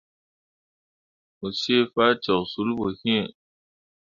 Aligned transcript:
Mo 1.37 1.47
cẽe 1.59 1.77
fah 1.93 2.13
cok 2.23 2.43
sul 2.51 2.69
ɓo 2.77 2.87
iŋ. 3.15 3.25